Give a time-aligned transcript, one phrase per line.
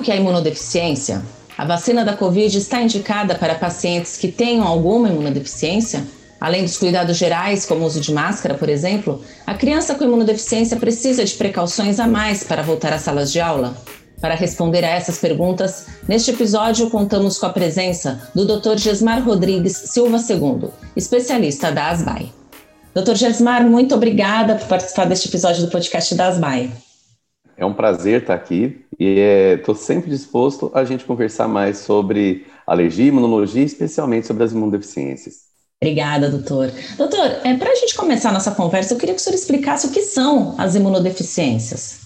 [0.00, 1.22] o que é imunodeficiência?
[1.58, 6.02] A vacina da Covid está indicada para pacientes que tenham alguma imunodeficiência?
[6.40, 10.78] Além dos cuidados gerais, como o uso de máscara, por exemplo, a criança com imunodeficiência
[10.78, 13.76] precisa de precauções a mais para voltar às salas de aula?
[14.22, 18.78] Para responder a essas perguntas, neste episódio contamos com a presença do Dr.
[18.78, 22.32] Gesmar Rodrigues Silva II, especialista da ASBAI.
[22.94, 23.16] Dr.
[23.16, 26.89] Gesmar, muito obrigada por participar deste episódio do podcast da ASBAI.
[27.60, 29.18] É um prazer estar aqui e
[29.58, 34.52] estou é, sempre disposto a gente conversar mais sobre alergia e imunologia, especialmente sobre as
[34.52, 35.50] imunodeficiências.
[35.78, 36.72] Obrigada, doutor.
[36.96, 39.90] Doutor, é, para a gente começar nossa conversa, eu queria que o senhor explicasse o
[39.90, 42.00] que são as imunodeficiências.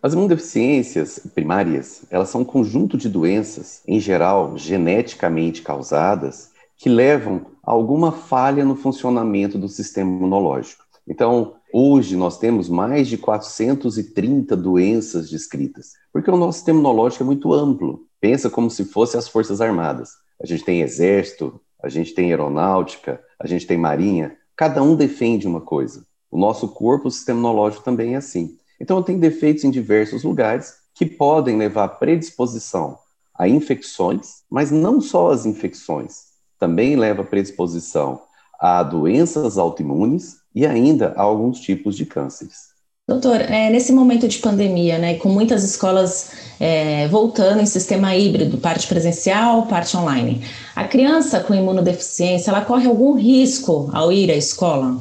[0.00, 7.46] As imunodeficiências primárias, elas são um conjunto de doenças, em geral, geneticamente causadas, que levam
[7.64, 10.81] a alguma falha no funcionamento do sistema imunológico.
[11.06, 17.26] Então, hoje nós temos mais de 430 doenças descritas, porque o nosso sistema imunológico é
[17.26, 18.06] muito amplo.
[18.20, 20.10] Pensa como se fosse as Forças Armadas.
[20.40, 25.46] A gente tem exército, a gente tem aeronáutica, a gente tem marinha, cada um defende
[25.46, 26.06] uma coisa.
[26.30, 28.56] O nosso corpo, o sistema imunológico também é assim.
[28.80, 32.98] Então, tem defeitos em diversos lugares que podem levar à predisposição
[33.34, 38.22] a infecções, mas não só as infecções, também leva à predisposição
[38.60, 42.72] a doenças autoimunes e ainda a alguns tipos de cânceres.
[43.08, 48.58] Doutor, é, nesse momento de pandemia, né, com muitas escolas é, voltando em sistema híbrido,
[48.58, 50.42] parte presencial, parte online,
[50.74, 54.98] a criança com imunodeficiência, ela corre algum risco ao ir à escola?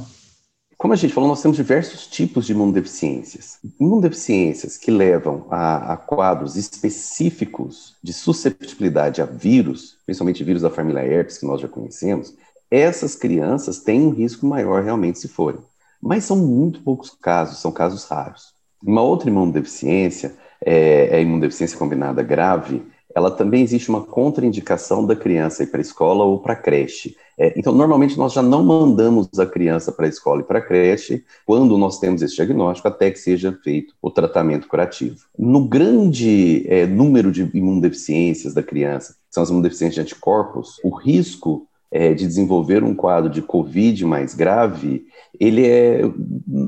[0.82, 3.60] Como a gente falou, nós temos diversos tipos de imunodeficiências.
[3.80, 11.06] Imunodeficiências que levam a, a, quadros específicos de susceptibilidade a vírus, principalmente vírus da família
[11.06, 12.34] herpes, que nós já conhecemos,
[12.72, 15.60] essas crianças têm um risco maior realmente se forem.
[16.02, 18.54] Mas são muito poucos casos, são casos raros.
[18.82, 22.82] Uma outra imunodeficiência é, é a imunodeficiência combinada grave,
[23.14, 27.16] ela também existe uma contraindicação da criança ir para a escola ou para a creche.
[27.38, 30.62] É, então, normalmente, nós já não mandamos a criança para a escola e para a
[30.62, 35.18] creche quando nós temos esse diagnóstico, até que seja feito o tratamento curativo.
[35.38, 40.96] No grande é, número de imunodeficiências da criança, que são as imunodeficiências de anticorpos, o
[40.96, 45.06] risco é, de desenvolver um quadro de COVID mais grave,
[45.40, 46.02] ele é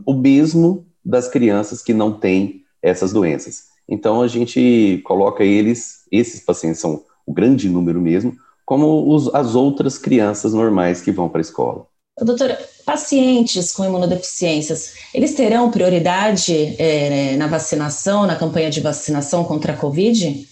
[0.06, 3.74] o mesmo das crianças que não têm essas doenças.
[3.88, 8.36] Então, a gente coloca eles, esses pacientes são o grande número mesmo,
[8.66, 11.86] como os, as outras crianças normais que vão para a escola.
[12.20, 19.74] Doutora, pacientes com imunodeficiências, eles terão prioridade é, na vacinação, na campanha de vacinação contra
[19.74, 20.48] a Covid?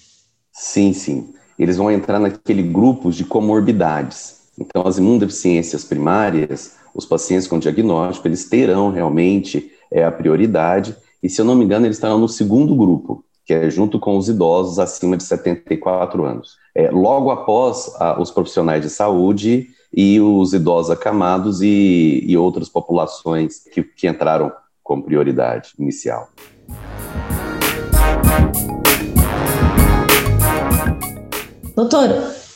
[0.52, 1.34] Sim, sim.
[1.60, 4.41] Eles vão entrar naquele grupo de comorbidades.
[4.60, 11.30] Então, as imunodeficiências primárias, os pacientes com diagnóstico, eles terão realmente é, a prioridade e,
[11.30, 14.28] se eu não me engano, eles estarão no segundo grupo, que é junto com os
[14.28, 16.58] idosos acima de 74 anos.
[16.74, 22.70] É, logo após a, os profissionais de saúde e os idosos acamados e, e outras
[22.70, 24.52] populações que, que entraram
[24.84, 26.30] como prioridade inicial.
[31.76, 32.10] Doutor,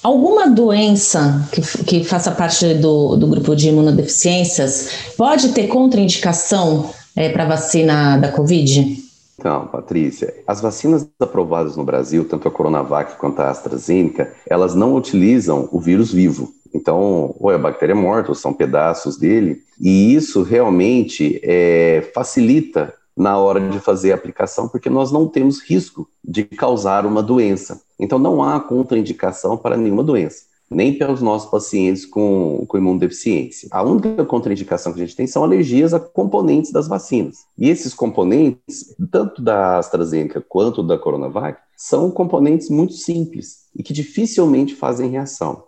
[0.05, 7.29] alguma doença que, que faça parte do, do grupo de imunodeficiências pode ter contraindicação é,
[7.29, 9.03] para a vacina da Covid?
[9.39, 14.95] Então, Patrícia, as vacinas aprovadas no Brasil, tanto a Coronavac quanto a AstraZeneca, elas não
[14.95, 16.53] utilizam o vírus vivo.
[16.73, 23.37] Então, ou é bactéria morta, ou são pedaços dele, e isso realmente é, facilita na
[23.37, 27.81] hora de fazer a aplicação, porque nós não temos risco de causar uma doença.
[27.97, 33.69] Então, não há contraindicação para nenhuma doença nem pelos nossos pacientes com, com imunodeficiência.
[33.71, 37.45] A única contraindicação que a gente tem são alergias a componentes das vacinas.
[37.57, 43.93] E esses componentes, tanto da AstraZeneca quanto da Coronavac, são componentes muito simples e que
[43.93, 45.63] dificilmente fazem reação.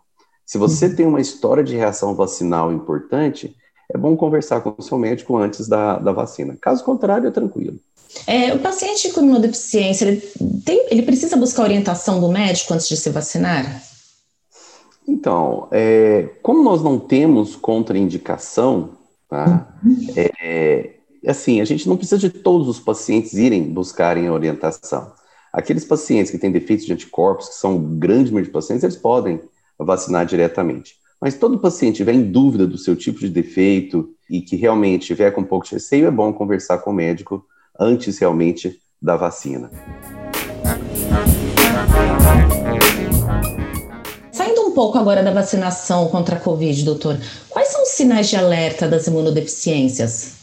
[0.45, 0.95] Se você uhum.
[0.95, 3.56] tem uma história de reação vacinal importante,
[3.94, 6.57] é bom conversar com o seu médico antes da, da vacina.
[6.60, 7.80] Caso contrário, é tranquilo.
[8.25, 10.22] É, o paciente com imunodeficiência, ele,
[10.66, 13.84] tem, ele precisa buscar orientação do médico antes de se vacinar?
[15.07, 18.92] Então, é, como nós não temos contraindicação,
[19.30, 19.74] tá?
[20.16, 20.95] É,
[21.25, 25.13] assim, a gente não precisa de todos os pacientes irem buscarem orientação.
[25.54, 29.42] Aqueles pacientes que têm defeitos de anticorpos, que são grande número de pacientes, eles podem
[29.80, 30.95] vacinar diretamente.
[31.19, 35.31] Mas todo paciente tiver em dúvida do seu tipo de defeito e que realmente tiver
[35.31, 37.46] com um pouco de receio, é bom conversar com o médico
[37.80, 39.72] antes realmente da vacina.
[44.78, 47.18] pouco agora da vacinação contra a Covid, doutor.
[47.50, 50.36] Quais são os sinais de alerta das imunodeficiências?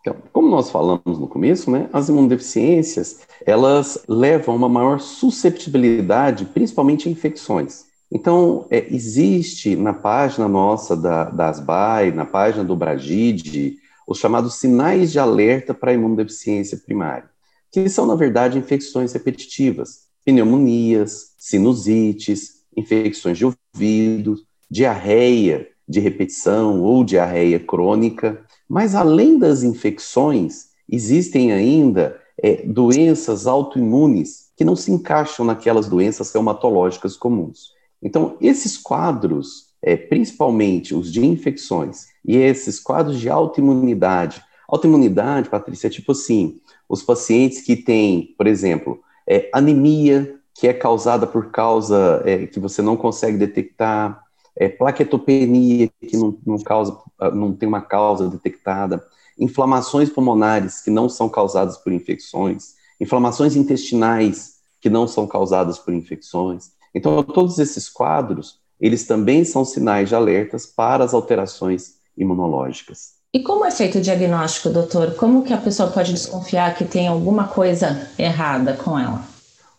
[0.00, 6.46] Então, como nós falamos no começo, né, as imunodeficiências, elas levam a uma maior susceptibilidade,
[6.46, 7.84] principalmente a infecções.
[8.16, 13.76] Então, é, existe na página nossa da, da ASBAI, na página do Bragide,
[14.08, 17.28] os chamados sinais de alerta para a imunodeficiência primária,
[17.70, 24.36] que são, na verdade, infecções repetitivas, pneumonias, sinusites, infecções de ouvido,
[24.70, 28.42] diarreia de repetição ou diarreia crônica.
[28.66, 36.32] Mas, além das infecções, existem ainda é, doenças autoimunes que não se encaixam naquelas doenças
[36.32, 37.75] reumatológicas comuns.
[38.02, 45.86] Então, esses quadros, é, principalmente os de infecções e esses quadros de autoimunidade, autoimunidade, Patrícia,
[45.86, 51.50] é tipo assim, os pacientes que têm, por exemplo, é, anemia, que é causada por
[51.50, 54.22] causa é, que você não consegue detectar,
[54.56, 56.98] é, plaquetopenia, que não, não, causa,
[57.34, 59.04] não tem uma causa detectada,
[59.38, 65.92] inflamações pulmonares que não são causadas por infecções, inflamações intestinais que não são causadas por
[65.92, 66.70] infecções.
[66.96, 73.16] Então, todos esses quadros, eles também são sinais de alertas para as alterações imunológicas.
[73.34, 75.14] E como é feito o diagnóstico, doutor?
[75.14, 79.22] Como que a pessoa pode desconfiar que tem alguma coisa errada com ela?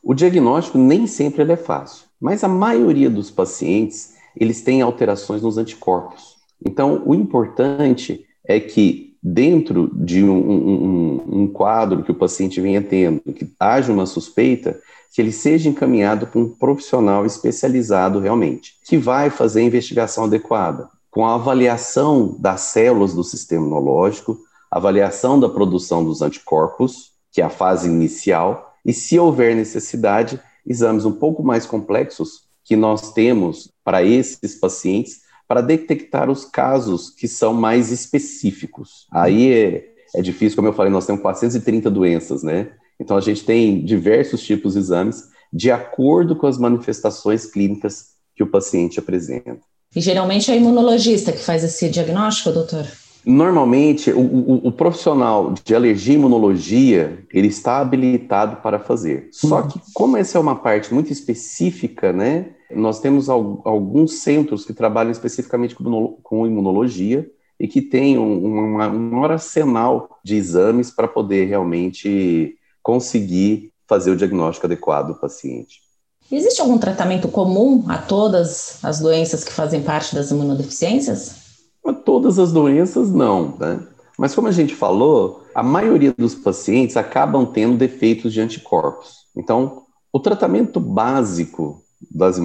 [0.04, 5.58] O diagnóstico nem sempre é fácil, mas a maioria dos pacientes, eles têm alterações nos
[5.58, 6.36] anticorpos.
[6.64, 12.82] Então, o importante é que dentro de um, um, um quadro que o paciente venha
[12.82, 14.80] tendo, que haja uma suspeita,
[15.14, 20.90] que ele seja encaminhado para um profissional especializado realmente, que vai fazer a investigação adequada,
[21.12, 24.38] com a avaliação das células do sistema imunológico,
[24.72, 31.04] avaliação da produção dos anticorpos, que é a fase inicial, e se houver necessidade, exames
[31.04, 37.28] um pouco mais complexos que nós temos para esses pacientes para detectar os casos que
[37.28, 39.08] são mais específicos.
[39.12, 42.72] Aí é, é difícil, como eu falei, nós temos 430 doenças, né?
[43.00, 48.44] Então, a gente tem diversos tipos de exames de acordo com as manifestações clínicas que
[48.44, 49.62] o paciente apresenta.
[49.96, 52.86] E geralmente é o imunologista que faz esse diagnóstico, doutor?
[53.30, 59.28] Normalmente, o, o, o, profissional de alergia e imunologia, ele está habilitado para fazer.
[59.34, 59.68] Só uhum.
[59.68, 65.12] que, como essa é uma parte muito específica, né, nós temos alguns centros que trabalham
[65.12, 67.30] especificamente com, com imunologia
[67.60, 74.12] e que têm um, uma, um maior arsenal de exames para poder realmente conseguir fazer
[74.12, 75.82] o diagnóstico adequado do paciente.
[76.32, 81.47] Existe algum tratamento comum a todas as doenças que fazem parte das imunodeficiências?
[81.94, 83.80] Todas as doenças, não, né?
[84.18, 89.26] Mas como a gente falou, a maioria dos pacientes acabam tendo defeitos de anticorpos.
[89.36, 92.38] Então, o tratamento básico das,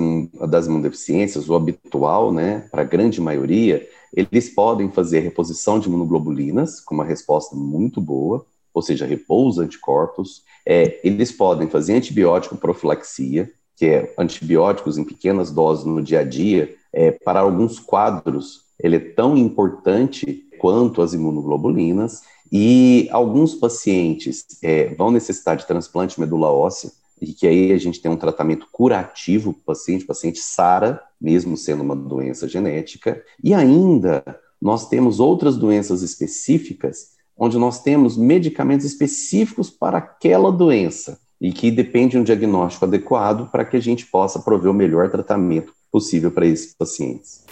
[0.50, 6.80] das imunodeficiências, o habitual, né, para a grande maioria, eles podem fazer reposição de imunoglobulinas,
[6.80, 8.44] com uma resposta muito boa,
[8.74, 10.42] ou seja, repouso anticorpos.
[10.66, 16.24] É, eles podem fazer antibiótico profilaxia, que é antibióticos em pequenas doses no dia a
[16.24, 24.44] dia, é, para alguns quadros, ele é tão importante quanto as imunoglobulinas, e alguns pacientes
[24.62, 26.90] é, vão necessitar de transplante medula óssea,
[27.20, 31.00] e que aí a gente tem um tratamento curativo para o paciente, o paciente sara,
[31.20, 34.22] mesmo sendo uma doença genética, e ainda
[34.60, 41.70] nós temos outras doenças específicas onde nós temos medicamentos específicos para aquela doença e que
[41.70, 46.30] depende de um diagnóstico adequado para que a gente possa prover o melhor tratamento possível
[46.30, 47.44] para esses pacientes.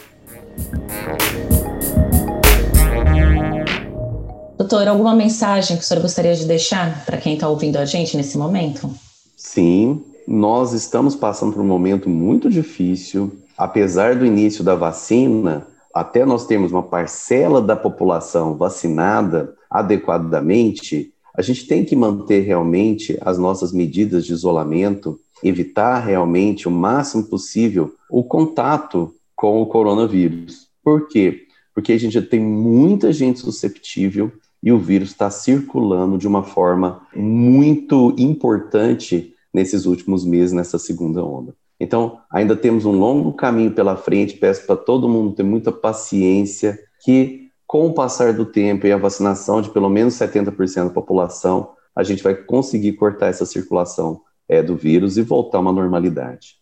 [4.58, 8.16] Doutor, alguma mensagem que o senhor gostaria de deixar para quem está ouvindo a gente
[8.16, 8.90] nesse momento?
[9.36, 13.32] Sim, nós estamos passando por um momento muito difícil.
[13.56, 21.42] Apesar do início da vacina, até nós termos uma parcela da população vacinada, adequadamente, a
[21.42, 27.92] gente tem que manter realmente as nossas medidas de isolamento, evitar realmente o máximo possível
[28.10, 30.68] o contato com o coronavírus.
[30.84, 31.46] Por quê?
[31.74, 34.30] Porque a gente já tem muita gente susceptível
[34.62, 41.24] e o vírus está circulando de uma forma muito importante nesses últimos meses, nessa segunda
[41.24, 41.54] onda.
[41.80, 44.36] Então, ainda temos um longo caminho pela frente.
[44.36, 48.98] Peço para todo mundo ter muita paciência, que com o passar do tempo e a
[48.98, 54.62] vacinação de pelo menos 70% da população, a gente vai conseguir cortar essa circulação é,
[54.62, 56.59] do vírus e voltar a uma normalidade.